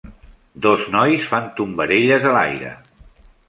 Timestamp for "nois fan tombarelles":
0.95-2.27